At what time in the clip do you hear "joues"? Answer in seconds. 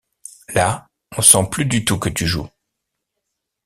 2.25-2.49